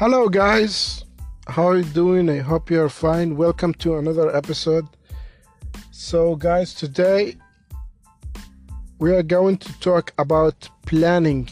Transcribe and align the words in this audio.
Hello, 0.00 0.30
guys. 0.30 1.04
How 1.46 1.68
are 1.68 1.76
you 1.76 1.84
doing? 1.84 2.30
I 2.30 2.38
hope 2.38 2.70
you're 2.70 2.88
fine. 2.88 3.36
Welcome 3.36 3.74
to 3.84 3.98
another 3.98 4.34
episode. 4.34 4.88
So, 5.90 6.36
guys, 6.36 6.72
today 6.72 7.36
we 8.98 9.12
are 9.12 9.22
going 9.22 9.58
to 9.58 9.80
talk 9.80 10.14
about 10.16 10.70
planning. 10.86 11.50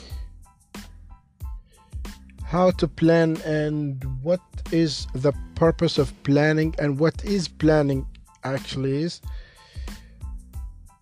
How 2.43 2.71
to 2.71 2.89
plan 2.89 3.37
and 3.45 4.03
what 4.23 4.41
is 4.73 5.07
the 5.15 5.35
purpose 5.55 5.99
of 5.99 6.15
planning 6.23 6.75
and 6.79 6.99
what 6.99 7.23
is 7.27 7.49
planning 7.49 8.07
actually 8.45 9.03
is. 9.03 9.21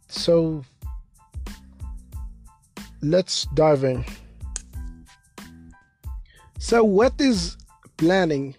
So, 0.08 0.64
let's 3.02 3.46
dive 3.54 3.84
in. 3.84 4.04
So, 6.68 6.82
what 6.82 7.20
is 7.20 7.56
planning? 7.96 8.56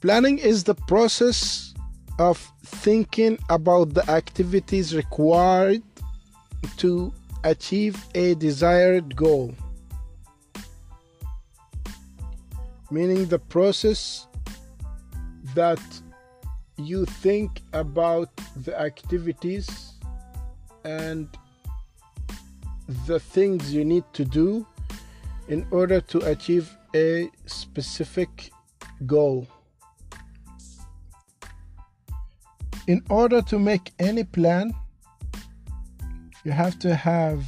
Planning 0.00 0.38
is 0.38 0.64
the 0.64 0.74
process 0.74 1.72
of 2.18 2.44
thinking 2.64 3.38
about 3.50 3.94
the 3.94 4.02
activities 4.10 4.96
required 4.96 5.80
to 6.78 7.12
achieve 7.44 8.04
a 8.16 8.34
desired 8.34 9.14
goal. 9.14 9.54
Meaning 12.90 13.26
the 13.26 13.38
process 13.38 14.26
that 15.54 15.80
you 16.78 17.04
think 17.04 17.62
about 17.72 18.28
the 18.56 18.76
activities 18.76 19.92
and 20.82 21.28
the 23.06 23.20
things 23.20 23.72
you 23.72 23.84
need 23.84 24.02
to 24.14 24.24
do 24.24 24.66
in 25.48 25.66
order 25.70 26.00
to 26.00 26.18
achieve 26.30 26.76
a 26.94 27.28
specific 27.46 28.50
goal. 29.06 29.46
In 32.86 33.02
order 33.10 33.42
to 33.42 33.58
make 33.58 33.92
any 33.98 34.24
plan, 34.24 34.72
you 36.44 36.52
have 36.52 36.78
to 36.78 36.94
have 36.94 37.44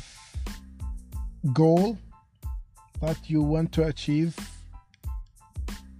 goal 1.53 1.99
that 3.01 3.31
you 3.31 3.41
want 3.43 3.73
to 3.73 3.85
achieve 3.85 4.37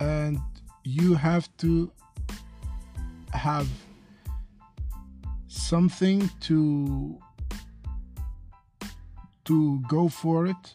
and 0.01 0.39
you 0.85 1.15
have 1.15 1.49
to 1.59 1.91
have 3.33 3.69
something 5.49 6.29
to 6.41 7.19
to 9.45 9.81
go 9.89 10.09
for 10.09 10.47
it 10.47 10.75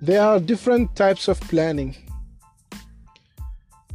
there 0.00 0.22
are 0.22 0.38
different 0.38 0.94
types 0.94 1.28
of 1.28 1.40
planning. 1.42 1.96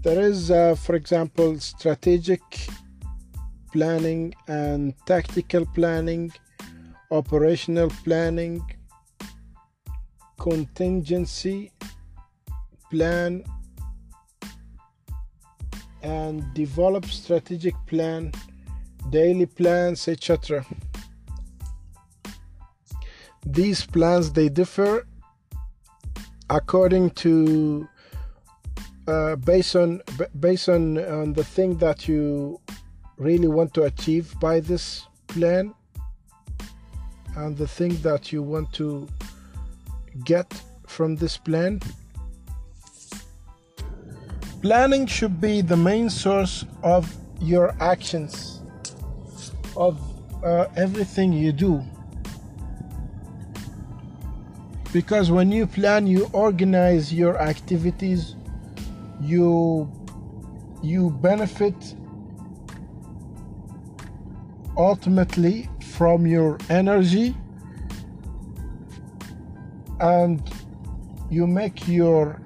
There 0.02 0.20
is, 0.20 0.52
uh, 0.52 0.76
for 0.76 0.96
example, 0.96 1.60
strategic 1.60 2.42
planning 3.72 4.34
and 4.48 4.94
tactical 5.06 5.66
planning, 5.66 6.32
operational 7.10 7.90
planning, 8.04 8.62
contingency 10.38 11.72
plan, 12.92 13.46
and 16.02 16.44
develop 16.54 17.06
strategic 17.06 17.76
plan, 17.88 18.34
daily 19.10 19.46
plans, 19.46 20.10
etc. 20.10 20.66
These 23.46 23.86
plans 23.86 24.34
they 24.34 24.50
differ 24.50 25.06
according 26.54 27.10
to 27.10 27.90
uh, 29.08 29.36
based 29.38 29.76
on 29.76 30.02
based 30.40 30.70
on, 30.70 30.98
on 31.00 31.34
the 31.34 31.44
thing 31.44 31.76
that 31.78 32.08
you 32.08 32.60
really 33.18 33.48
want 33.48 33.74
to 33.74 33.84
achieve 33.84 34.40
by 34.40 34.60
this 34.60 35.08
plan 35.28 35.74
and 37.38 37.58
the 37.58 37.68
thing 37.68 38.00
that 38.04 38.32
you 38.32 38.44
want 38.44 38.72
to 38.72 39.08
get 40.24 40.62
from 40.86 41.16
this 41.16 41.38
plan 41.38 41.82
planning 44.62 45.08
should 45.08 45.42
be 45.42 45.62
the 45.62 45.76
main 45.76 46.08
source 46.08 46.66
of 46.84 47.12
your 47.42 47.76
actions 47.80 48.62
of 49.76 50.00
uh, 50.44 50.68
everything 50.76 51.34
you 51.34 51.52
do 51.52 51.84
because 54.94 55.32
when 55.32 55.52
you 55.52 55.66
plan 55.66 56.06
you 56.06 56.30
organize 56.34 57.12
your 57.12 57.42
activities 57.42 58.36
you 59.20 59.92
you 60.84 61.10
benefit 61.10 61.96
ultimately 64.78 65.68
from 65.82 66.28
your 66.28 66.60
energy 66.70 67.36
and 70.00 70.52
you 71.32 71.48
make 71.48 71.88
your 71.88 72.40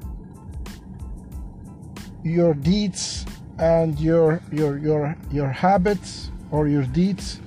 your 2.24 2.54
deeds 2.54 3.26
and 3.60 4.00
your 4.00 4.42
your 4.54 4.78
your 4.78 5.18
your 5.32 5.50
habits 5.50 6.32
or 6.52 6.70
your 6.70 6.84
deeds 6.84 7.42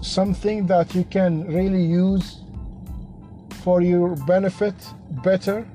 something 0.00 0.66
that 0.66 0.94
you 0.94 1.02
can 1.04 1.44
really 1.46 1.82
use 1.82 2.42
for 3.68 3.82
your 3.82 4.16
benefit 4.16 4.74
better. 5.22 5.68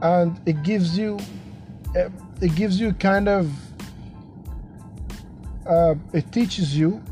And 0.00 0.40
it 0.46 0.62
gives 0.62 0.96
you 0.96 1.18
it 2.40 2.54
gives 2.54 2.78
you 2.78 2.92
kind 2.92 3.28
of 3.28 3.50
uh, 5.66 5.96
it 6.12 6.30
teaches 6.30 6.78
you 6.78 7.02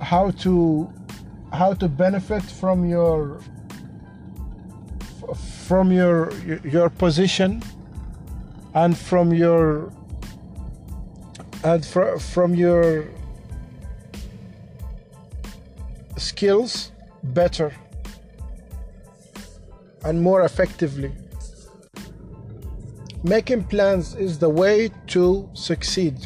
how 0.00 0.30
to 0.44 0.88
how 1.52 1.74
to 1.74 1.88
benefit 1.88 2.44
from 2.44 2.88
your 2.88 3.40
from 5.66 5.90
your 5.90 6.32
your 6.76 6.90
position 6.90 7.60
and 8.74 8.96
from 8.96 9.32
your 9.32 9.92
and 11.64 11.84
fr- 11.84 12.18
from 12.18 12.54
your 12.54 13.04
skills 16.16 16.92
better 17.24 17.72
and 20.04 20.20
more 20.20 20.42
effectively. 20.42 21.12
Making 23.22 23.64
plans 23.64 24.14
is 24.16 24.38
the 24.38 24.48
way 24.48 24.90
to 25.08 25.48
succeed. 25.54 26.16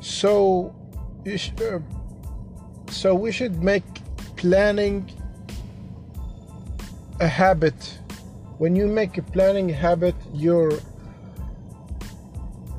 So, 0.00 0.74
sh- 1.24 1.50
uh, 1.60 1.78
so 2.88 3.14
we 3.14 3.30
should 3.30 3.62
make 3.62 3.84
planning 4.36 5.08
a 7.20 7.28
habit. 7.28 7.98
When 8.58 8.74
you 8.74 8.86
make 8.86 9.18
a 9.18 9.22
planning 9.22 9.68
habit, 9.68 10.14
you're 10.34 10.72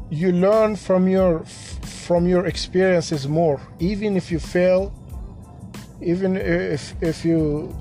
you 0.09 0.33
learn 0.33 0.75
from 0.75 1.07
your 1.07 1.45
from 1.45 2.27
your 2.27 2.45
experiences 2.45 3.27
more. 3.27 3.61
Even 3.79 4.17
if 4.17 4.29
you 4.29 4.39
fail, 4.39 4.93
even 6.01 6.35
if 6.35 6.95
if 7.01 7.23
you 7.23 7.75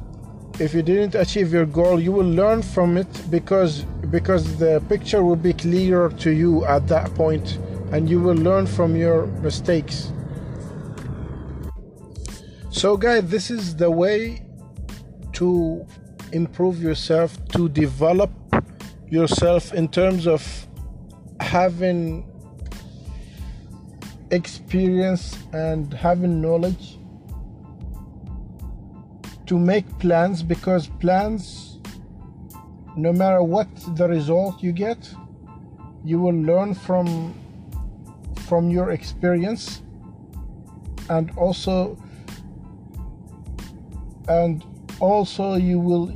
if 0.58 0.74
you 0.74 0.82
didn't 0.82 1.14
achieve 1.14 1.52
your 1.52 1.64
goal 1.64 1.98
you 1.98 2.12
will 2.12 2.28
learn 2.28 2.60
from 2.60 2.96
it 2.98 3.08
because 3.30 3.82
because 4.10 4.58
the 4.58 4.80
picture 4.88 5.24
will 5.24 5.36
be 5.36 5.52
clearer 5.52 6.10
to 6.10 6.30
you 6.30 6.64
at 6.66 6.86
that 6.86 7.12
point 7.14 7.58
and 7.92 8.08
you 8.08 8.20
will 8.20 8.36
learn 8.36 8.66
from 8.66 8.94
your 8.94 9.26
mistakes. 9.42 10.12
So 12.70 12.96
guys 12.96 13.24
this 13.30 13.50
is 13.50 13.74
the 13.76 13.90
way 13.90 14.42
to 15.32 15.86
improve 16.32 16.82
yourself 16.82 17.36
to 17.48 17.68
develop 17.68 18.30
yourself 19.08 19.72
in 19.72 19.88
terms 19.88 20.26
of 20.26 20.42
having 21.40 22.26
experience 24.30 25.36
and 25.52 25.92
having 25.92 26.40
knowledge 26.40 26.98
to 29.50 29.58
make 29.58 29.86
plans 29.98 30.44
because 30.44 30.86
plans 31.00 31.80
no 32.96 33.12
matter 33.12 33.42
what 33.42 33.66
the 33.96 34.06
result 34.06 34.62
you 34.62 34.70
get 34.70 35.12
you 36.04 36.20
will 36.20 36.40
learn 36.50 36.72
from 36.72 37.34
from 38.46 38.70
your 38.70 38.92
experience 38.92 39.82
and 41.08 41.32
also 41.36 41.98
and 44.28 44.64
also 45.00 45.54
you 45.54 45.80
will 45.80 46.12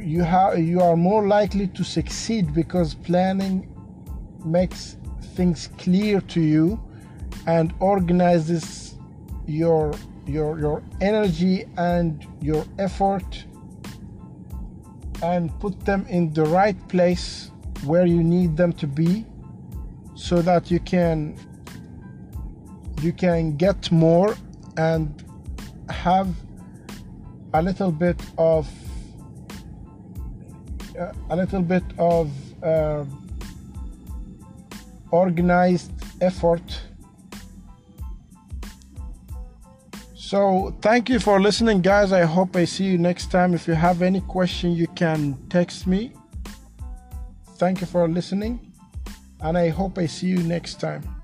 you 0.00 0.22
have 0.22 0.58
you 0.58 0.80
are 0.80 0.96
more 0.96 1.26
likely 1.28 1.66
to 1.68 1.84
succeed 1.84 2.54
because 2.54 2.94
planning 2.94 3.68
makes 4.42 4.96
things 5.34 5.68
clear 5.76 6.18
to 6.22 6.40
you 6.40 6.80
and 7.46 7.74
organizes 7.78 8.94
your 9.44 9.92
your 10.26 10.58
your 10.58 10.82
energy 11.00 11.64
and 11.76 12.26
your 12.40 12.64
effort 12.78 13.44
and 15.22 15.50
put 15.60 15.78
them 15.84 16.06
in 16.08 16.32
the 16.32 16.44
right 16.44 16.76
place 16.88 17.50
where 17.84 18.06
you 18.06 18.22
need 18.22 18.56
them 18.56 18.72
to 18.72 18.86
be 18.86 19.24
so 20.14 20.42
that 20.42 20.70
you 20.70 20.80
can 20.80 21.36
you 23.02 23.12
can 23.12 23.56
get 23.56 23.90
more 23.90 24.36
and 24.76 25.24
have 25.88 26.28
a 27.54 27.62
little 27.62 27.90
bit 27.90 28.20
of 28.38 28.68
uh, 30.98 31.12
a 31.30 31.36
little 31.36 31.62
bit 31.62 31.84
of 31.98 32.30
uh, 32.62 33.04
organized 35.10 35.92
effort 36.20 36.79
so 40.30 40.72
thank 40.80 41.08
you 41.08 41.18
for 41.18 41.40
listening 41.40 41.80
guys. 41.80 42.12
I 42.12 42.22
hope 42.22 42.54
i 42.54 42.64
see 42.64 42.84
you 42.84 42.98
next 42.98 43.32
time. 43.32 43.52
If 43.52 43.66
you 43.66 43.74
have 43.74 44.00
any 44.00 44.20
question 44.20 44.70
you 44.70 44.86
can 44.94 45.36
text 45.48 45.88
me. 45.88 46.12
Thank 47.56 47.80
you 47.80 47.88
for 47.88 48.08
listening 48.08 48.72
and 49.42 49.58
i 49.58 49.68
hope 49.68 49.98
i 49.98 50.06
see 50.06 50.28
you 50.28 50.42
next 50.42 50.80
time 50.80 51.19